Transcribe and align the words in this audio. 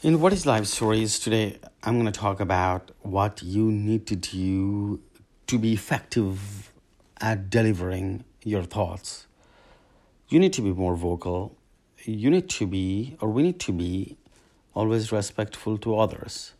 In 0.00 0.20
What 0.20 0.32
is 0.32 0.46
Life 0.46 0.66
Stories 0.66 1.18
today, 1.18 1.58
I'm 1.82 1.94
going 1.94 2.06
to 2.06 2.12
talk 2.12 2.38
about 2.38 2.92
what 3.02 3.42
you 3.42 3.72
need 3.72 4.06
to 4.06 4.14
do 4.14 5.00
to 5.48 5.58
be 5.58 5.72
effective 5.72 6.72
at 7.20 7.50
delivering 7.50 8.22
your 8.44 8.62
thoughts. 8.62 9.26
You 10.28 10.38
need 10.38 10.52
to 10.52 10.62
be 10.62 10.70
more 10.70 10.94
vocal. 10.94 11.56
You 12.04 12.30
need 12.30 12.48
to 12.50 12.66
be, 12.68 13.16
or 13.20 13.28
we 13.28 13.42
need 13.42 13.58
to 13.58 13.72
be, 13.72 14.16
always 14.72 15.10
respectful 15.10 15.76
to 15.78 15.98
others. 15.98 16.52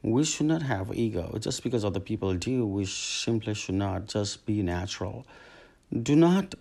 We 0.00 0.24
should 0.24 0.46
not 0.46 0.62
have 0.62 0.96
ego. 0.96 1.36
Just 1.38 1.62
because 1.62 1.84
other 1.84 2.00
people 2.00 2.32
do, 2.36 2.64
we 2.64 2.86
simply 2.86 3.52
should 3.52 3.74
not 3.74 4.06
just 4.06 4.46
be 4.46 4.62
natural. 4.62 5.26
Do 5.92 6.16
not 6.16 6.54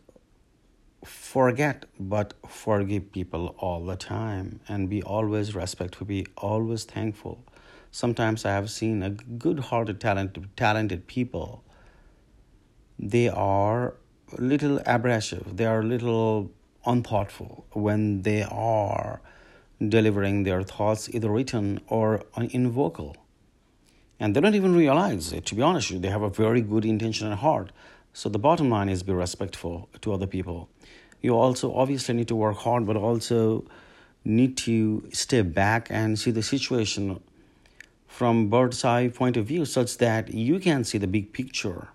forget 1.03 1.85
but 1.99 2.33
forgive 2.47 3.11
people 3.11 3.55
all 3.57 3.83
the 3.83 3.95
time 3.95 4.59
and 4.67 4.89
be 4.89 5.01
always 5.01 5.55
respectful 5.55 6.05
be 6.05 6.25
always 6.37 6.83
thankful. 6.83 7.43
Sometimes 7.91 8.45
i 8.45 8.51
have 8.51 8.69
seen 8.69 9.03
a 9.03 9.09
good 9.09 9.59
hearted 9.59 9.99
talented 9.99 10.55
talented 10.55 11.07
people. 11.07 11.63
They 12.99 13.29
are 13.29 13.95
little 14.37 14.79
abrasive. 14.85 15.57
They 15.57 15.65
are 15.65 15.83
little 15.83 16.51
unthoughtful 16.85 17.65
when 17.71 18.21
they 18.21 18.43
are 18.43 19.21
delivering 19.85 20.43
their 20.43 20.61
thoughts 20.61 21.09
either 21.09 21.29
written 21.29 21.81
or 21.87 22.23
in 22.51 22.69
vocal. 22.71 23.15
And 24.19 24.35
they 24.35 24.41
don't 24.41 24.53
even 24.55 24.75
realize 24.75 25.33
it 25.33 25.47
to 25.47 25.55
be 25.55 25.63
honest 25.63 25.99
they 26.01 26.09
have 26.09 26.21
a 26.21 26.29
very 26.29 26.61
good 26.61 26.85
intention 26.85 27.31
at 27.31 27.39
heart 27.39 27.71
so 28.13 28.29
the 28.29 28.39
bottom 28.39 28.69
line 28.69 28.89
is 28.89 29.03
be 29.03 29.13
respectful 29.13 29.89
to 30.01 30.13
other 30.13 30.27
people. 30.27 30.69
You 31.21 31.37
also 31.37 31.73
obviously 31.73 32.15
need 32.15 32.27
to 32.29 32.35
work 32.35 32.57
hard, 32.57 32.85
but 32.85 32.95
also 32.95 33.63
need 34.25 34.57
to 34.57 35.07
step 35.11 35.53
back 35.53 35.87
and 35.89 36.17
see 36.19 36.31
the 36.31 36.43
situation 36.43 37.21
from 38.07 38.49
bird's 38.49 38.83
eye 38.83 39.07
point 39.07 39.37
of 39.37 39.45
view 39.45 39.65
such 39.65 39.97
that 39.97 40.33
you 40.33 40.59
can 40.59 40.83
see 40.83 40.97
the 40.97 41.07
big 41.07 41.31
picture. 41.33 41.89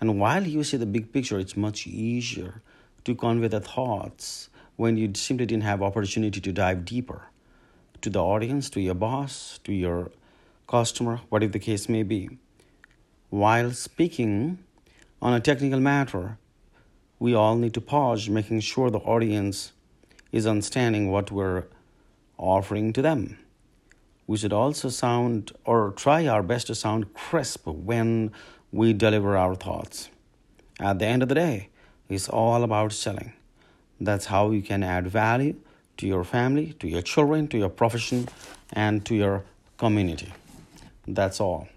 And 0.00 0.18
while 0.18 0.46
you 0.46 0.64
see 0.64 0.78
the 0.78 0.86
big 0.86 1.12
picture, 1.12 1.38
it's 1.38 1.56
much 1.56 1.86
easier 1.86 2.62
to 3.04 3.14
convey 3.14 3.48
the 3.48 3.60
thoughts 3.60 4.48
when 4.76 4.96
you 4.96 5.12
simply 5.14 5.46
didn't 5.46 5.64
have 5.64 5.82
opportunity 5.82 6.40
to 6.40 6.52
dive 6.52 6.84
deeper 6.84 7.28
to 8.00 8.08
the 8.08 8.22
audience, 8.22 8.70
to 8.70 8.80
your 8.80 8.94
boss, 8.94 9.60
to 9.64 9.72
your 9.72 10.10
customer, 10.66 11.20
whatever 11.28 11.52
the 11.52 11.58
case 11.58 11.88
may 11.88 12.02
be. 12.02 12.30
While 13.28 13.72
speaking, 13.72 14.58
on 15.22 15.34
a 15.34 15.40
technical 15.40 15.80
matter, 15.80 16.38
we 17.18 17.34
all 17.34 17.56
need 17.56 17.74
to 17.74 17.80
pause, 17.80 18.28
making 18.28 18.60
sure 18.60 18.90
the 18.90 18.98
audience 18.98 19.72
is 20.32 20.46
understanding 20.46 21.10
what 21.10 21.30
we're 21.30 21.64
offering 22.38 22.92
to 22.94 23.02
them. 23.02 23.38
We 24.26 24.38
should 24.38 24.52
also 24.52 24.88
sound 24.88 25.52
or 25.64 25.92
try 25.96 26.26
our 26.26 26.42
best 26.42 26.68
to 26.68 26.74
sound 26.74 27.12
crisp 27.14 27.66
when 27.66 28.32
we 28.72 28.92
deliver 28.92 29.36
our 29.36 29.54
thoughts. 29.54 30.08
At 30.78 30.98
the 30.98 31.06
end 31.06 31.22
of 31.22 31.28
the 31.28 31.34
day, 31.34 31.68
it's 32.08 32.28
all 32.28 32.62
about 32.62 32.92
selling. 32.92 33.32
That's 34.00 34.26
how 34.26 34.50
you 34.52 34.62
can 34.62 34.82
add 34.82 35.08
value 35.08 35.56
to 35.98 36.06
your 36.06 36.24
family, 36.24 36.72
to 36.78 36.88
your 36.88 37.02
children, 37.02 37.48
to 37.48 37.58
your 37.58 37.68
profession, 37.68 38.28
and 38.72 39.04
to 39.04 39.14
your 39.14 39.44
community. 39.76 40.32
That's 41.06 41.40
all. 41.40 41.68